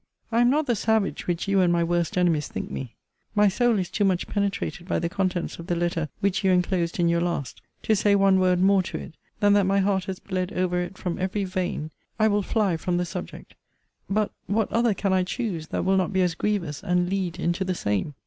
[0.31, 2.95] I am not the savage which you and my worst enemies think me.
[3.35, 6.99] My soul is too much penetrated by the contents of the letter which you enclosed
[6.99, 10.17] in your last, to say one word more to it, than that my heart has
[10.17, 11.91] bled over it from every vein!
[12.17, 13.53] I will fly from the subject
[14.09, 17.63] but what other can I choose, that will not be as grievous, and lead into
[17.63, 18.15] the same?